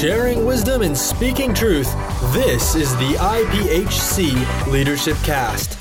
[0.00, 1.92] Sharing wisdom and speaking truth,
[2.32, 5.74] this is the IPHC Leadership Cast.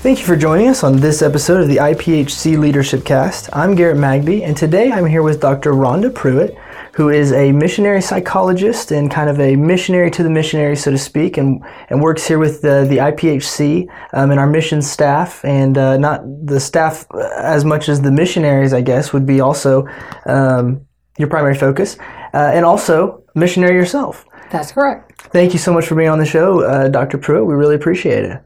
[0.00, 3.48] Thank you for joining us on this episode of the IPHC Leadership Cast.
[3.54, 5.72] I'm Garrett Magby, and today I'm here with Dr.
[5.72, 6.58] Rhonda Pruitt,
[6.96, 10.96] who is a missionary psychologist and kind of a missionary to the missionary, so to
[10.96, 15.76] speak, and, and works here with the, the IPHC um, and our mission staff, and
[15.76, 17.04] uh, not the staff
[17.36, 19.86] as much as the missionaries, I guess, would be also
[20.24, 20.86] um,
[21.18, 21.98] your primary focus,
[22.32, 24.24] uh, and also missionary yourself.
[24.50, 25.20] That's correct.
[25.20, 27.18] Thank you so much for being on the show, uh, Dr.
[27.18, 27.46] Pruitt.
[27.46, 28.42] We really appreciate it.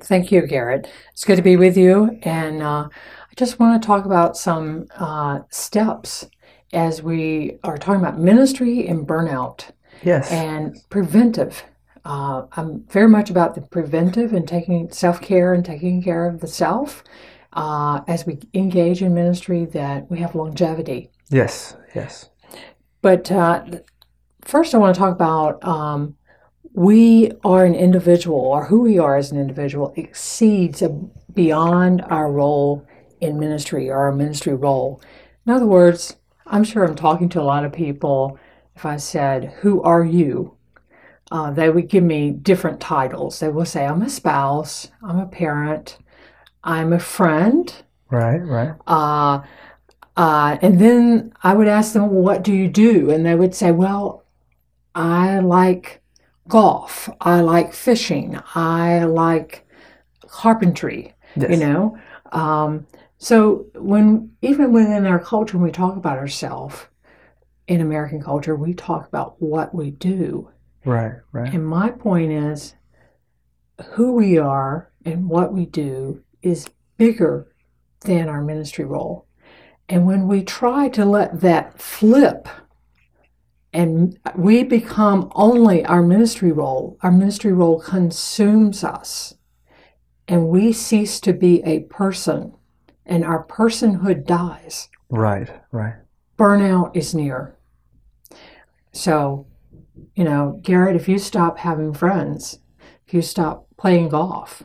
[0.00, 0.88] Thank you, Garrett.
[1.12, 2.18] It's good to be with you.
[2.22, 6.26] And uh, I just want to talk about some uh, steps
[6.72, 9.70] as we are talking about ministry and burnout.
[10.02, 10.30] Yes.
[10.32, 11.64] And preventive.
[12.04, 16.40] Uh, I'm very much about the preventive and taking self care and taking care of
[16.40, 17.04] the self
[17.52, 21.10] uh, as we engage in ministry that we have longevity.
[21.30, 22.30] Yes, yes.
[23.02, 23.64] But uh,
[24.44, 26.16] first, I want to talk about um,
[26.72, 30.82] we are an individual, or who we are as an individual exceeds
[31.34, 32.86] beyond our role
[33.20, 35.00] in ministry or our ministry role.
[35.46, 36.16] In other words,
[36.52, 38.38] I'm sure I'm talking to a lot of people.
[38.76, 40.56] If I said, Who are you?
[41.30, 43.40] Uh, they would give me different titles.
[43.40, 45.96] They will say, I'm a spouse, I'm a parent,
[46.62, 47.74] I'm a friend.
[48.10, 48.74] Right, right.
[48.86, 49.40] Uh,
[50.14, 53.10] uh, and then I would ask them, well, What do you do?
[53.10, 54.24] And they would say, Well,
[54.94, 56.02] I like
[56.48, 57.08] golf.
[57.20, 58.38] I like fishing.
[58.54, 59.66] I like
[60.28, 61.14] carpentry.
[61.34, 61.50] Yes.
[61.50, 61.98] You know,
[62.32, 62.86] um,
[63.22, 66.86] so when even within our culture, when we talk about ourselves
[67.68, 70.50] in American culture, we talk about what we do.
[70.84, 71.14] Right.
[71.30, 71.54] Right.
[71.54, 72.74] And my point is,
[73.94, 77.54] who we are and what we do is bigger
[78.00, 79.26] than our ministry role.
[79.88, 82.48] And when we try to let that flip
[83.72, 86.98] and we become only our ministry role.
[87.02, 89.34] Our ministry role consumes us,
[90.28, 92.54] and we cease to be a person,
[93.06, 94.88] and our personhood dies.
[95.08, 95.94] Right, right.
[96.38, 97.56] Burnout is near.
[98.92, 99.46] So,
[100.14, 102.58] you know, Garrett, if you stop having friends,
[103.06, 104.62] if you stop playing golf,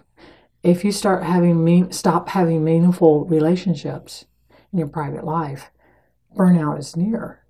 [0.64, 4.26] if you start having mean, stop having meaningful relationships
[4.72, 5.72] in your private life,
[6.36, 7.44] burnout is near.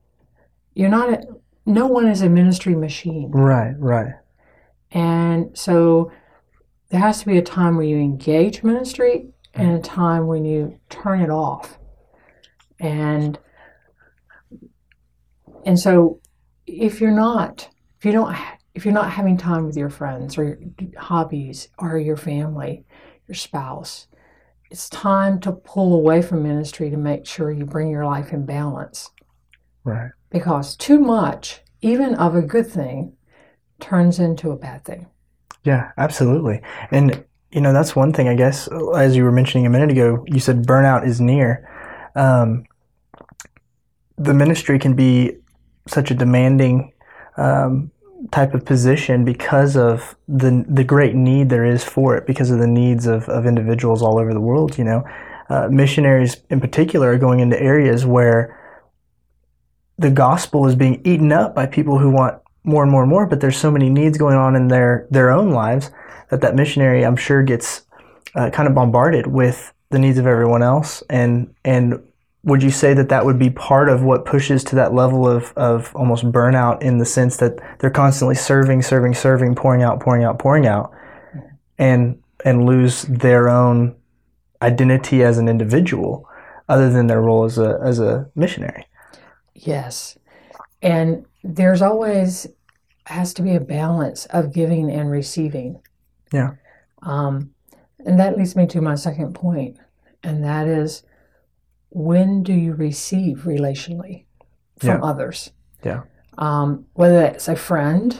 [0.73, 1.23] You're not A,
[1.65, 3.31] no one is a ministry machine.
[3.31, 4.13] Right, right.
[4.91, 6.11] And so
[6.89, 9.79] there has to be a time where you engage ministry and mm.
[9.79, 11.79] a time when you turn it off.
[12.79, 13.37] And
[15.65, 16.21] and so
[16.65, 17.69] if you're not
[17.99, 18.35] if you don't
[18.73, 20.57] if you're not having time with your friends or your
[20.97, 22.85] hobbies or your family,
[23.27, 24.07] your spouse,
[24.69, 28.45] it's time to pull away from ministry to make sure you bring your life in
[28.45, 29.09] balance.
[29.83, 33.13] Right because too much, even of a good thing,
[33.79, 35.07] turns into a bad thing.
[35.63, 36.61] Yeah, absolutely.
[36.91, 40.25] And, you know, that's one thing, I guess, as you were mentioning a minute ago,
[40.27, 41.67] you said burnout is near.
[42.15, 42.65] Um,
[44.17, 45.37] the ministry can be
[45.87, 46.91] such a demanding
[47.37, 47.91] um,
[48.31, 52.59] type of position because of the the great need there is for it, because of
[52.59, 54.77] the needs of, of individuals all over the world.
[54.77, 55.03] You know,
[55.49, 58.59] uh, missionaries in particular are going into areas where
[59.97, 63.25] the gospel is being eaten up by people who want more and more and more,
[63.25, 65.91] but there's so many needs going on in their their own lives
[66.29, 67.83] that that missionary, I'm sure, gets
[68.35, 71.03] uh, kind of bombarded with the needs of everyone else.
[71.09, 72.01] And and
[72.43, 75.53] would you say that that would be part of what pushes to that level of
[75.57, 80.23] of almost burnout in the sense that they're constantly serving, serving, serving, pouring out, pouring
[80.23, 80.91] out, pouring out,
[81.77, 83.95] and and lose their own
[84.61, 86.27] identity as an individual,
[86.69, 88.85] other than their role as a as a missionary.
[89.55, 90.17] Yes.
[90.81, 92.47] And there's always
[93.05, 95.81] has to be a balance of giving and receiving.
[96.31, 96.51] Yeah.
[97.01, 97.51] Um,
[98.05, 99.77] and that leads me to my second point,
[100.23, 101.03] and that is
[101.89, 104.25] when do you receive relationally
[104.79, 104.99] from yeah.
[105.01, 105.51] others?
[105.83, 106.03] Yeah.
[106.37, 108.17] Um, whether it's a friend,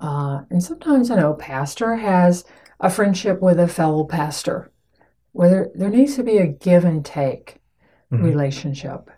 [0.00, 2.44] uh, and sometimes I know pastor has
[2.80, 4.72] a friendship with a fellow pastor,
[5.32, 7.60] where there, there needs to be a give and take
[8.12, 8.24] mm-hmm.
[8.24, 9.10] relationship.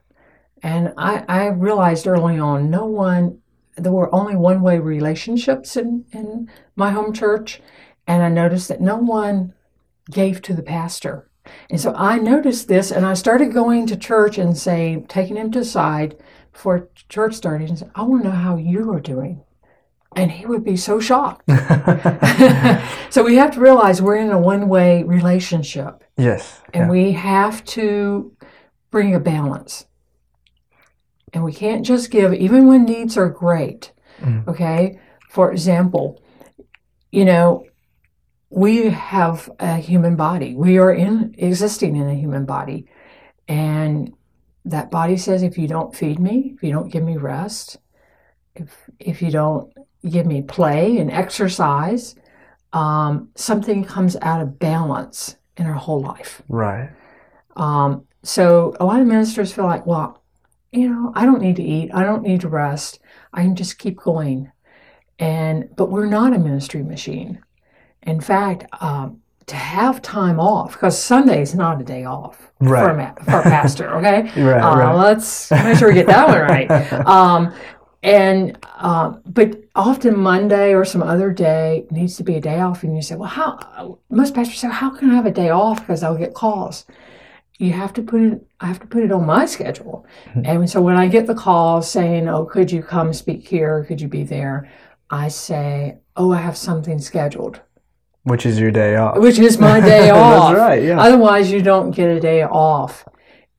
[0.63, 3.39] And I, I realized early on, no one,
[3.77, 7.61] there were only one way relationships in, in my home church.
[8.07, 9.55] And I noticed that no one
[10.11, 11.29] gave to the pastor.
[11.71, 15.51] And so I noticed this and I started going to church and saying, taking him
[15.53, 16.17] to the side
[16.53, 19.43] before church started and said, I want to know how you are doing.
[20.15, 21.49] And he would be so shocked.
[23.11, 26.61] so we have to realize we're in a one way relationship yes.
[26.75, 26.91] and yeah.
[26.91, 28.37] we have to
[28.91, 29.87] bring a balance.
[31.33, 33.93] And we can't just give, even when needs are great.
[34.21, 34.47] Mm.
[34.47, 35.01] Okay.
[35.31, 36.23] For example,
[37.11, 37.65] you know,
[38.53, 40.55] we have a human body.
[40.55, 42.87] We are in existing in a human body.
[43.49, 44.13] And
[44.67, 47.79] that body says if you don't feed me, if you don't give me rest,
[48.55, 49.73] if if you don't
[50.09, 52.15] give me play and exercise,
[52.75, 56.43] um, something comes out of balance in our whole life.
[56.49, 56.91] Right.
[57.57, 60.23] Um, so a lot of ministers feel like, well,
[60.73, 63.01] you know, I don't need to eat, I don't need to rest,
[63.33, 64.53] I can just keep going.
[65.19, 67.41] And but we're not a ministry machine.
[68.05, 72.91] In fact, um, to have time off because Sunday is not a day off for,
[72.91, 73.91] a, ma- for a pastor.
[73.99, 74.61] Okay, Right.
[74.61, 74.95] uh, right.
[74.95, 76.93] let's make sure we get that one right.
[77.07, 77.53] Um,
[78.05, 82.83] and uh, but often Monday or some other day needs to be a day off,
[82.83, 83.99] and you say, well, how?
[84.11, 86.85] Most pastors say, how can I have a day off because I'll get calls.
[87.59, 88.47] You have to put it.
[88.61, 90.05] I have to put it on my schedule,
[90.35, 93.85] and so when I get the call saying, "Oh, could you come speak here?
[93.85, 94.69] Could you be there?"
[95.11, 97.61] I say, "Oh, I have something scheduled."
[98.25, 99.19] Which is your day off.
[99.19, 100.53] which is my day off.
[100.53, 100.83] That's right.
[100.83, 101.01] Yeah.
[101.01, 103.05] Otherwise, you don't get a day off.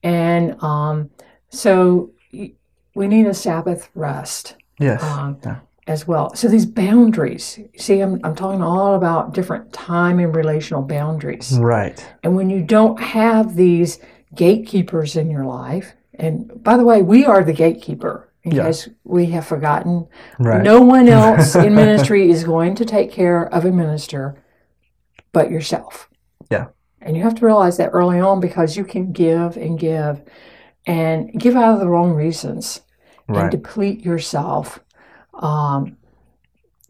[0.02, 1.10] And um,
[1.50, 5.02] so we need a Sabbath rest yes.
[5.02, 5.60] um, Yeah.
[5.86, 6.34] as well.
[6.34, 11.58] So these boundaries, see, I'm, I'm talking all about different time and relational boundaries.
[11.58, 12.04] Right.
[12.22, 13.98] And when you don't have these
[14.34, 18.28] gatekeepers in your life, and by the way, we are the gatekeeper.
[18.44, 18.92] because Yeah.
[19.04, 20.06] we have forgotten,
[20.38, 20.62] Right.
[20.62, 24.36] no one else in ministry is going to take care of a minister
[25.34, 26.08] but yourself.
[26.50, 26.68] Yeah.
[27.02, 30.22] And you have to realize that early on because you can give and give
[30.86, 32.80] and give out of the wrong reasons
[33.28, 34.80] and deplete yourself
[35.34, 35.96] um,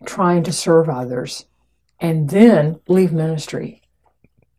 [0.04, 1.46] trying to serve others
[2.00, 3.82] and then leave ministry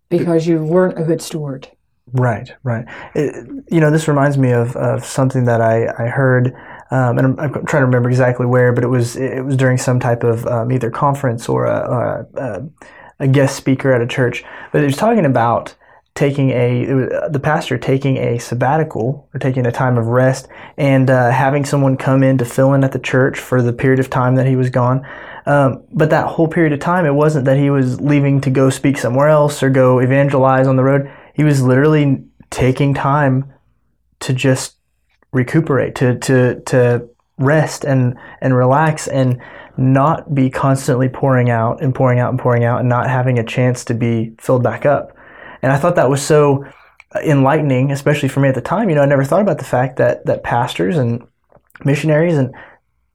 [0.10, 1.70] because you weren't a good steward.
[2.14, 2.86] Right, right.
[3.14, 6.54] It, you know, this reminds me of, of something that I, I heard,
[6.92, 9.78] um, and I'm, I'm trying to remember exactly where, but it was it was during
[9.78, 12.70] some type of um, either conference or a, a, a
[13.20, 14.44] guest speaker at a church.
[14.72, 15.76] But it was talking about
[16.16, 20.48] taking a uh, the pastor taking a sabbatical or taking a time of rest
[20.78, 24.00] and uh, having someone come in to fill in at the church for the period
[24.00, 25.06] of time that he was gone.
[25.46, 28.70] Um, but that whole period of time, it wasn't that he was leaving to go
[28.70, 31.12] speak somewhere else or go evangelize on the road.
[31.34, 33.54] He was literally taking time
[34.22, 34.78] to just
[35.32, 37.08] recuperate, to to to
[37.38, 39.42] rest and and relax and
[39.78, 43.44] not be constantly pouring out and pouring out and pouring out and not having a
[43.44, 45.16] chance to be filled back up.
[45.62, 46.66] And I thought that was so
[47.24, 48.90] enlightening, especially for me at the time.
[48.90, 51.26] You know, I never thought about the fact that that pastors and
[51.84, 52.54] missionaries and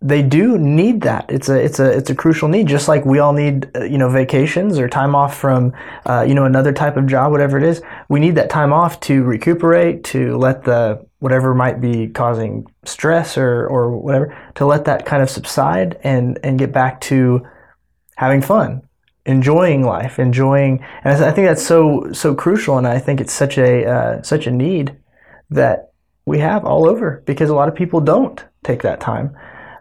[0.03, 1.27] they do need that.
[1.29, 3.99] It's a it's a it's a crucial need, just like we all need uh, you
[3.99, 5.75] know vacations or time off from
[6.07, 7.83] uh, you know another type of job, whatever it is.
[8.09, 13.37] We need that time off to recuperate, to let the whatever might be causing stress
[13.37, 17.47] or or whatever to let that kind of subside and and get back to
[18.17, 18.81] having fun,
[19.27, 20.83] enjoying life, enjoying.
[21.05, 24.47] And I think that's so so crucial, and I think it's such a uh, such
[24.47, 24.97] a need
[25.51, 25.93] that
[26.25, 29.37] we have all over because a lot of people don't take that time.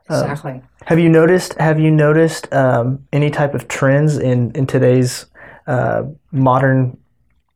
[0.10, 0.62] Exactly.
[0.86, 1.54] Have you noticed?
[1.56, 5.28] Have you noticed um, any type of trends in in today's
[5.68, 6.98] uh, modern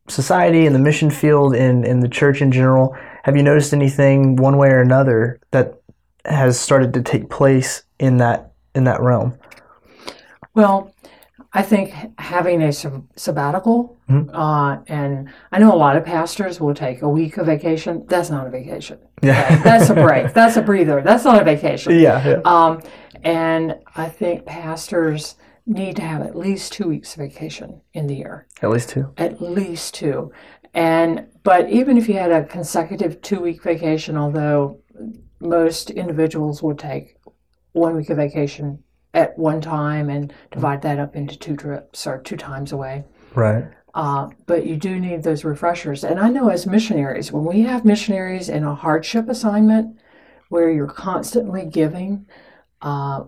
[0.07, 2.95] society, in the mission field, in in the church in general?
[3.23, 5.81] Have you noticed anything one way or another that
[6.25, 9.37] has started to take place in that in that realm?
[10.53, 10.92] Well,
[11.53, 14.29] I think having a sab- sabbatical, Mhm.
[14.33, 18.05] uh, and I know a lot of pastors will take a week of vacation.
[18.07, 18.97] That's not a vacation.
[19.21, 19.61] Yeah, Okay?
[19.63, 20.33] That's a break.
[20.33, 21.01] That's a breather.
[21.01, 21.93] That's not a vacation.
[21.99, 22.41] yeah, yeah.
[22.43, 22.81] Um,
[23.23, 25.35] and I think pastors
[25.67, 29.11] need to have at least two weeks of vacation in the year, At least two.
[29.17, 30.31] at least two.
[30.73, 34.79] And but even if you had a consecutive two week vacation, although
[35.39, 37.17] most individuals would take
[37.73, 38.79] one week of vacation
[39.13, 43.03] at one time and divide that up into two trips or two times away.
[43.35, 43.65] Right.
[43.93, 46.03] Uh, but you do need those refreshers.
[46.03, 49.99] And I know as missionaries, when we have missionaries in a hardship assignment
[50.49, 52.25] where you're constantly giving,
[52.81, 53.23] uh,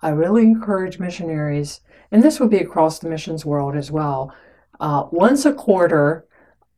[0.00, 1.80] I really encourage missionaries,
[2.10, 4.34] and this would be across the missions world as well,
[4.80, 6.26] uh, once a quarter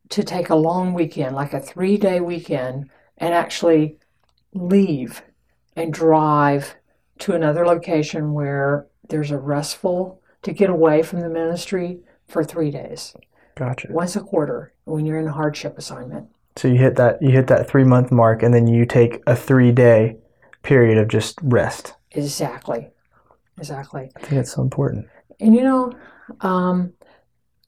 [0.09, 3.97] to take a long weekend, like a three day weekend, and actually
[4.53, 5.21] leave
[5.75, 6.75] and drive
[7.21, 12.71] to another location where there's a restful to get away from the ministry for three
[12.71, 13.15] days
[13.55, 13.87] Gotcha.
[13.91, 16.27] once a quarter when you're in a hardship assignment.
[16.55, 19.35] So you hit that you hit that three month mark, and then you take a
[19.35, 20.17] three day
[20.63, 21.93] period of just rest.
[22.11, 22.89] Exactly.
[23.57, 24.11] exactly.
[24.17, 25.07] I think that's so important.
[25.39, 25.93] And you know,
[26.41, 26.93] um,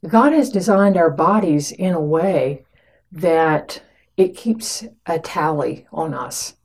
[0.07, 2.65] God has designed our bodies in a way
[3.11, 3.81] that
[4.17, 6.55] it keeps a tally on us.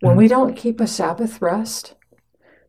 [0.00, 1.94] When we don't keep a Sabbath rest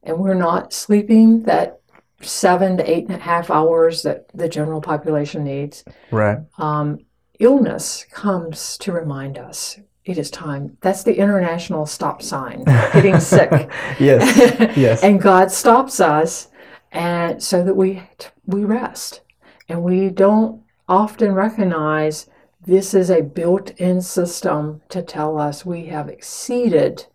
[0.03, 1.79] and we're not sleeping that
[2.22, 6.39] seven to eight and a half hours that the general population needs, Right.
[6.58, 7.00] um,
[7.39, 10.77] illness comes to remind us it is time.
[10.82, 12.63] That's the international stop sign,
[12.94, 13.51] getting sick.
[14.00, 14.75] Yes.
[14.77, 15.03] Yes.
[15.03, 16.48] and God stops us,
[16.91, 18.01] and so that we
[18.48, 19.22] we rest,
[19.68, 22.27] and we don't often recognize
[22.65, 27.06] this is a built-in system to tell us we have exceeded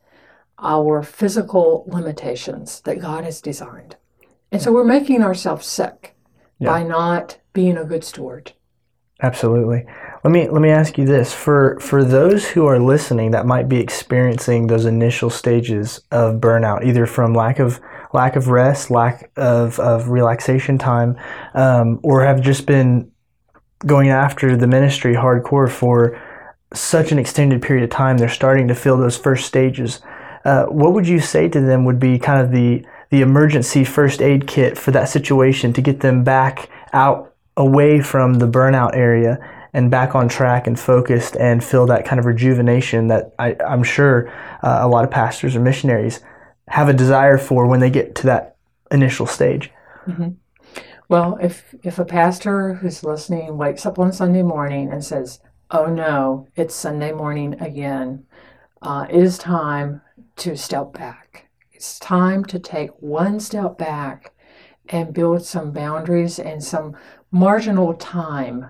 [0.65, 3.97] our physical limitations that God has designed,
[4.51, 6.17] and so we're making ourselves sick
[6.59, 6.71] Yeah.
[6.71, 8.53] by not being a good steward.
[9.23, 9.87] Absolutely.
[10.25, 13.69] Let me let me ask you this: for for those who are listening that might
[13.69, 17.81] be experiencing those initial stages of burnout, either from lack of
[18.13, 21.17] lack of rest, lack of, of relaxation time,
[21.55, 23.11] um, or have just been
[23.85, 26.21] going after the ministry hardcore for
[26.73, 30.01] such an extended period of time, they're starting to feel those first stages.
[30.45, 34.21] Uh, what would you say to them would be kind of the the emergency first
[34.21, 39.39] aid kit for that situation to get them back out away from the burnout area
[39.73, 43.83] and back on track and focused and feel that kind of rejuvenation that I, I'm
[43.83, 44.29] sure
[44.63, 46.21] uh, a lot of pastors or missionaries
[46.69, 48.57] have a desire for when they get to that
[48.91, 49.71] initial stage.
[51.09, 55.87] Well, if if a pastor who's listening wakes up on Sunday morning and says, "Oh
[55.87, 58.25] no, it's Sunday morning again,"
[58.85, 60.03] uh, it is time
[60.37, 61.49] to step back.
[61.73, 64.35] It's time to take one step back
[64.91, 66.95] and build some boundaries and some
[67.31, 68.67] marginal time.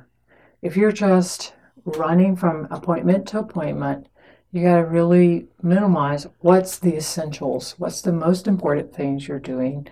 [0.62, 1.54] If you're just
[1.84, 4.06] running from appointment to appointment,
[4.52, 9.88] you got to really minimize what's the essentials, what's the most important things you're doing,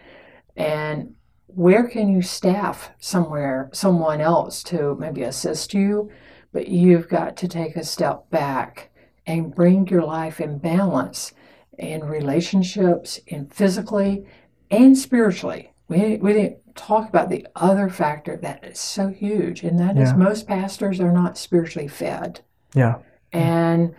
[0.57, 6.11] and where can you staff somewhere someone else to maybe assist you
[6.52, 8.91] but you've got to take a step back
[9.26, 11.33] and bring your life in balance
[11.79, 14.26] in relationships in physically
[14.71, 19.79] and spiritually we, we didn't talk about the other factor that is so huge and
[19.79, 20.17] that is Yeah.
[20.17, 22.41] most pastors are not spiritually fed
[22.75, 22.97] Yeah.
[23.33, 23.95] and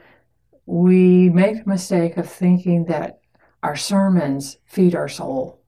[0.66, 3.20] we make the mistake of thinking that
[3.64, 5.60] our sermons feed our soul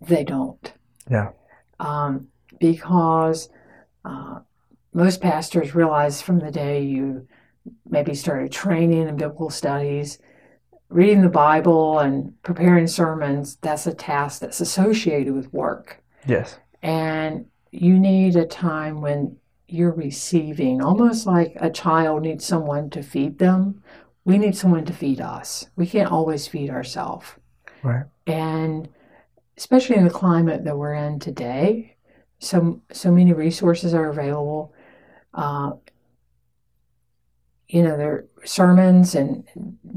[0.00, 0.72] they don't
[1.10, 1.30] Yeah.
[1.80, 2.28] um,
[2.60, 3.48] because
[4.04, 4.40] uh,
[4.92, 7.26] most pastors realize from the day you
[7.88, 10.18] maybe started training in biblical studies,
[10.88, 16.02] reading the Bible and preparing sermons, that's a task that's associated with work.
[16.26, 16.58] Yes.
[16.82, 19.36] And you need a time when
[19.68, 23.82] you're receiving, almost like a child needs someone to feed them.
[24.24, 25.68] We need someone to feed us.
[25.76, 27.26] We can't always feed ourselves.
[27.82, 28.04] Right.
[28.26, 28.88] And
[29.56, 31.96] especially in the climate that we're in today,
[32.38, 34.74] so so many resources are available.
[35.32, 35.72] Uh,
[37.68, 39.44] you know, there are sermons and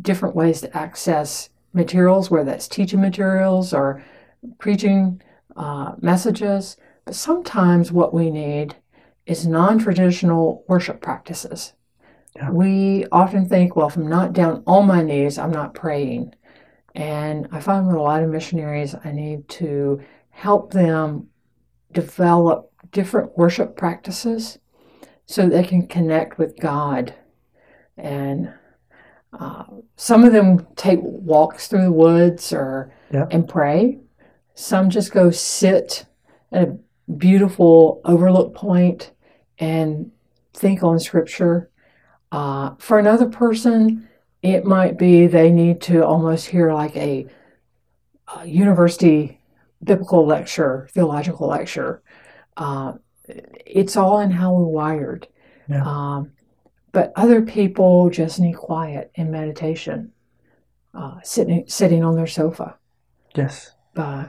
[0.02, 4.04] different ways to access materials, whether that's teaching materials or
[4.58, 5.22] preaching
[5.56, 6.78] uh, messages.
[7.06, 8.76] But sometimes what we need
[9.26, 11.74] is non-traditional worship practices.
[12.36, 12.50] Yeah.
[12.50, 16.34] We often think, well, if I'm not down on my knees, I'm not praying.
[16.96, 21.28] And I find with a lot of missionaries, I need to help them
[21.92, 24.58] develop different worship practices
[25.26, 27.14] so they can connect with God.
[28.00, 28.54] And
[29.34, 29.64] uh,
[29.96, 33.28] some of them take walks through the woods or Yeah.
[33.32, 34.00] and pray.
[34.56, 36.06] Some just go sit
[36.52, 36.78] at a
[37.18, 39.12] beautiful overlook point
[39.60, 40.12] and
[40.54, 41.70] think on scripture.
[42.32, 44.08] Uh, for another person,
[44.42, 47.26] it might be they need to almost hear like a,
[48.38, 49.42] a university
[49.84, 52.02] biblical lecture, theological lecture.
[52.58, 52.94] Uh,
[53.66, 55.28] it's all in how we're wired.
[55.70, 55.84] Yeah.
[55.86, 56.32] Um,
[56.92, 60.12] but other people just need quiet and meditation,
[60.94, 62.78] uh, sitting sitting on their sofa.
[63.36, 63.74] Yes.
[63.96, 64.28] Uh,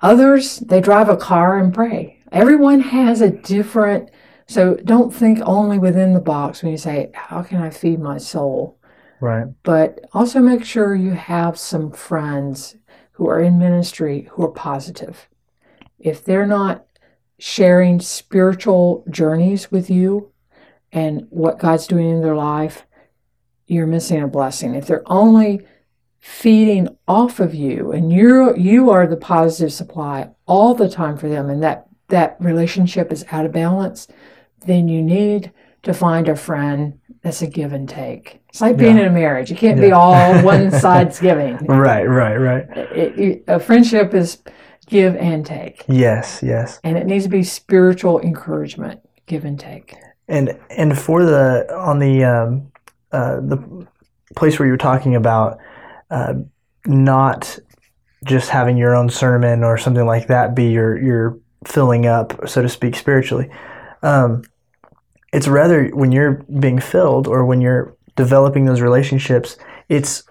[0.00, 2.20] others they drive a car and pray.
[2.32, 4.10] Everyone has a different.
[4.46, 8.18] So don't think only within the box when you say, "How can I feed my
[8.18, 8.78] soul?"
[9.20, 9.46] Right.
[9.62, 12.76] but also make sure you have some friends
[13.12, 15.28] who are in ministry who are positive.
[15.98, 16.84] If they're not
[17.38, 20.30] sharing spiritual journeys with you
[20.94, 22.86] and what God's doing in their life,
[23.66, 24.74] you're missing a blessing.
[24.74, 25.60] If they're only
[26.20, 31.28] feeding off of you and you're you are the positive supply all the time for
[31.28, 34.08] them and that that relationship is out of balance,
[34.66, 38.40] then you need to find a friend that's a give and take.
[38.48, 39.02] It's like being Yeah.
[39.02, 39.50] in a marriage.
[39.50, 41.56] You can't be all one side's giving.
[41.66, 42.04] Right.
[42.04, 42.36] Right.
[42.36, 42.64] Right.
[42.94, 44.38] It, it, a friendship is
[44.86, 45.84] give and take.
[45.88, 46.78] Yes, yes.
[46.84, 49.94] And it needs to be spiritual encouragement, give and take.
[50.28, 52.72] And and for the on the um,
[53.12, 53.86] uh, the
[54.34, 55.58] place where you were talking about
[56.10, 56.34] uh,
[56.86, 57.58] not
[58.24, 62.62] just having your own sermon or something like that be your your filling up, so
[62.62, 63.50] to speak, spiritually.
[64.02, 64.42] Um,
[65.32, 69.56] it's rather when you're being filled or when you're developing those relationships,
[69.88, 70.22] it's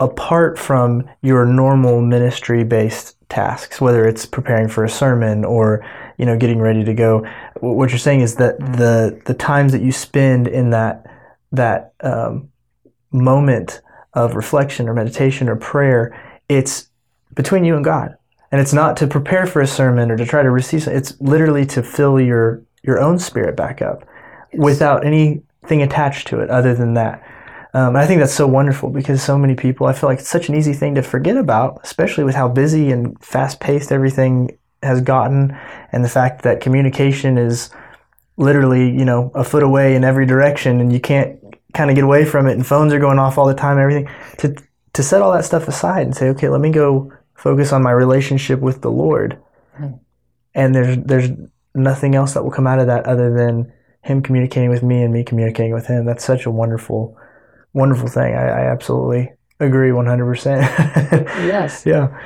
[0.00, 5.84] apart from your normal ministry based tasks, whether it's preparing for a sermon or
[6.18, 7.26] you know getting ready to go.
[7.60, 11.04] What you're saying is that the the times that you spend in that
[11.52, 12.50] that um,
[13.12, 13.80] moment
[14.14, 16.88] of reflection or meditation or prayer, it's
[17.34, 18.16] between you and God,
[18.52, 20.86] and it's not to prepare for a sermon or to try to receive.
[20.86, 24.04] It's literally to fill your your own spirit back up
[24.52, 24.62] yes.
[24.62, 27.22] without anything attached to it other than that.
[27.72, 30.48] Um, I think that's so wonderful because so many people, I feel like it's such
[30.48, 35.00] an easy thing to forget about, especially with how busy and fast paced everything has
[35.00, 35.56] gotten,
[35.92, 37.70] and the fact that communication is
[38.36, 41.38] literally, you know, a foot away in every direction, and you can't
[41.72, 44.08] kind of get away from it, and phones are going off all the time, everything.
[44.38, 44.54] To
[44.92, 47.90] to set all that stuff aside and say, okay, let me go focus on my
[47.90, 49.40] relationship with the Lord,
[49.78, 49.96] mm-hmm.
[50.54, 51.30] and there's there's
[51.74, 53.72] nothing else that will come out of that other than
[54.02, 56.04] Him communicating with me and me communicating with Him.
[56.04, 57.18] That's such a wonderful
[57.72, 58.34] wonderful thing.
[58.34, 61.26] I, I absolutely agree 100%.
[61.46, 61.84] yes.
[61.84, 62.16] Yeah.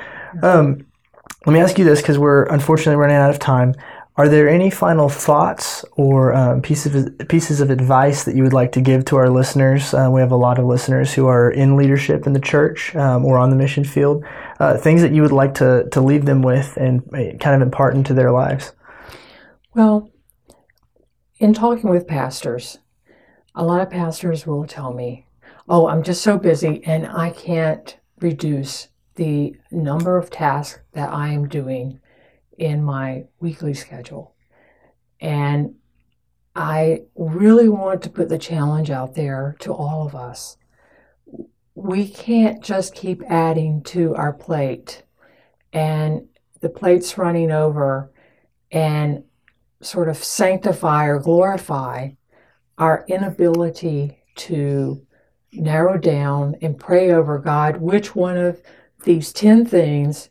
[0.41, 0.85] Um,
[1.45, 3.73] let me ask you this because we're unfortunately running out of time.
[4.17, 8.51] Are there any final thoughts or um, pieces of, pieces of advice that you would
[8.51, 9.93] like to give to our listeners?
[9.93, 13.23] Uh, we have a lot of listeners who are in leadership in the church um,
[13.23, 14.25] or on the mission field.
[14.59, 17.61] Uh, things that you would like to, to leave them with and uh, kind of
[17.61, 18.73] impart into their lives.
[19.73, 20.09] Well,
[21.37, 22.79] in talking with pastors,
[23.55, 25.27] a lot of pastors will tell me
[25.69, 28.88] oh, I'm just so busy and I can't reduce
[29.19, 31.99] the number of tasks that I am doing
[32.57, 34.33] in my weekly schedule.
[35.19, 35.75] And
[36.55, 40.55] I really want to put the challenge out there to all of us.
[41.75, 45.03] We can't just keep adding to our plate
[45.73, 46.25] and
[46.61, 48.11] the plate's running over
[48.71, 49.25] and
[49.81, 52.11] sort of sanctify or glorify
[52.77, 55.05] our inability to
[55.51, 58.61] narrow down and pray over God which one of
[59.03, 60.29] these 10 things,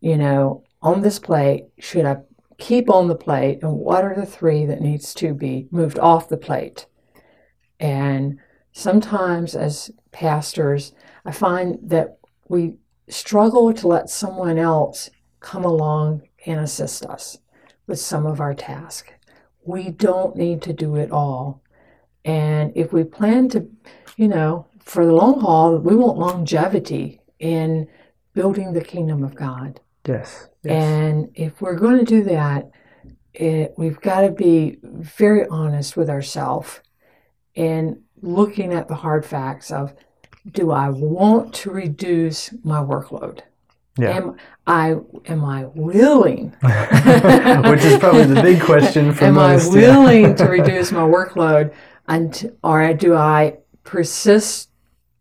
[0.00, 2.18] you know, on this plate should I
[2.58, 6.28] keep on the plate and what are the three that needs to be moved off
[6.28, 6.86] the plate.
[7.78, 8.38] And
[8.72, 10.92] sometimes as pastors,
[11.24, 12.74] I find that we
[13.08, 15.10] struggle to let someone else
[15.40, 17.38] come along and assist us
[17.86, 19.12] with some of our tasks.
[19.64, 21.62] We don't need to do it all.
[22.24, 23.68] And if we plan to,
[24.16, 27.88] you know, for the long haul, we want longevity in
[28.34, 29.80] building the kingdom of God.
[30.06, 30.48] Yes.
[30.62, 30.72] yes.
[30.72, 32.70] And if we're going to do that,
[33.34, 36.80] it, we've got to be very honest with ourselves
[37.56, 39.94] and looking at the hard facts of
[40.50, 43.40] do I want to reduce my workload?
[43.98, 44.16] Yeah.
[44.16, 46.50] Am I am I willing?
[46.60, 49.68] Which is probably the big question for am most.
[49.68, 50.34] Am I willing yeah.
[50.34, 51.74] to reduce my workload
[52.08, 54.69] and or do I persist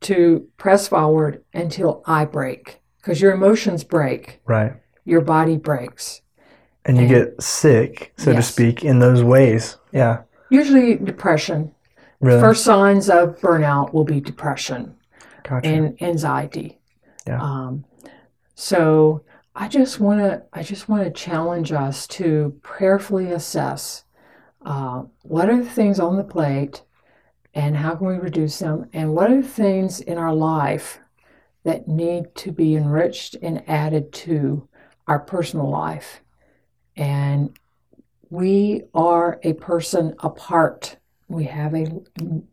[0.01, 2.79] to press forward until I break?
[2.97, 4.41] Because your emotions break.
[4.45, 4.73] Right.
[5.05, 6.21] Your body breaks.
[6.85, 8.47] And you and, get sick, so yes.
[8.47, 9.77] to speak, in those ways.
[9.91, 10.21] Yeah.
[10.49, 11.73] Usually depression.
[12.19, 12.41] Really?
[12.41, 14.95] First signs of burnout will be depression
[15.43, 15.67] gotcha.
[15.67, 16.79] and anxiety.
[17.27, 17.41] Yeah.
[17.41, 17.85] Um,
[18.55, 19.23] so
[19.55, 24.03] I just want to I just want to challenge us to prayerfully assess
[24.65, 26.83] uh, what are the things on the plate
[27.53, 28.89] and how can we reduce them?
[28.93, 30.99] And what are the things in our life
[31.63, 34.67] that need to be enriched and added to
[35.07, 36.21] our personal life?
[36.95, 37.57] And
[38.29, 40.97] we are a person apart.
[41.27, 41.87] We have a,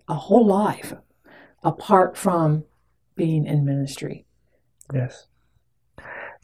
[0.09, 0.95] a whole life
[1.63, 2.65] apart from
[3.17, 4.25] being in ministry.
[4.95, 5.27] Yes.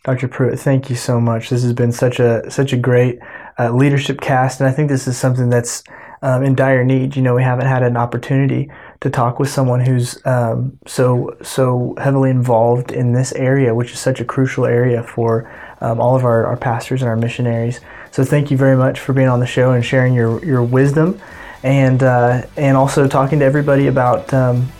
[0.04, 0.26] Dr.
[0.26, 1.50] Pruitt, thank you so much.
[1.50, 3.20] This has been such a such a great
[3.58, 5.84] uh, leadership cast, and I think this is something that's
[6.22, 7.16] um, in dire need.
[7.16, 11.94] You know, we haven't had an opportunity to talk with someone who's um, so so
[11.98, 16.24] heavily involved in this area, which is such a crucial area for um, all of
[16.24, 17.80] our, our pastors and our missionaries.
[18.12, 21.20] So thank you very much for being on the show and sharing your your wisdom,
[21.62, 24.70] and uh, and also talking to everybody about um,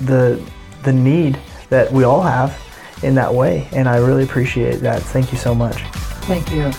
[0.00, 0.42] the
[0.84, 2.58] the need that we all have
[3.02, 3.68] in that way.
[3.72, 5.02] And I really appreciate that.
[5.02, 5.82] Thank you so much.
[6.22, 6.72] Thank you.